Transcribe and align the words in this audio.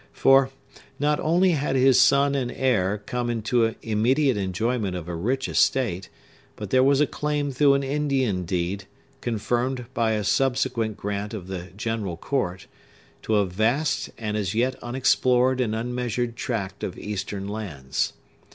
For, 0.13 0.49
not 0.99 1.19
only 1.19 1.51
had 1.51 1.75
his 1.75 1.99
son 2.01 2.33
and 2.33 2.51
heir 2.51 2.97
come 3.05 3.29
into 3.29 3.75
immediate 3.83 4.35
enjoyment 4.35 4.95
of 4.95 5.07
a 5.07 5.13
rich 5.13 5.47
estate, 5.47 6.09
but 6.55 6.71
there 6.71 6.81
was 6.83 7.01
a 7.01 7.05
claim 7.05 7.51
through 7.51 7.75
an 7.75 7.83
Indian 7.83 8.43
deed, 8.43 8.85
confirmed 9.21 9.85
by 9.93 10.13
a 10.13 10.23
subsequent 10.23 10.97
grant 10.97 11.35
of 11.35 11.45
the 11.45 11.69
General 11.77 12.17
Court, 12.17 12.65
to 13.21 13.35
a 13.35 13.45
vast 13.45 14.09
and 14.17 14.35
as 14.35 14.55
yet 14.55 14.73
unexplored 14.81 15.61
and 15.61 15.75
unmeasured 15.75 16.35
tract 16.35 16.83
of 16.83 16.97
Eastern 16.97 17.47
lands. 17.47 18.13